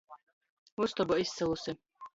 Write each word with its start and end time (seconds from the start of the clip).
Ustoba 0.85 1.21
izsoluse. 1.27 1.71